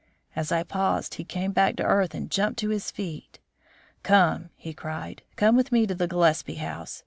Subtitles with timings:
[0.35, 3.37] As I paused, he came back to earth and jumped to his feet.
[4.01, 5.21] "Come," he cried.
[5.35, 6.99] "Come with me to the Gillespie house.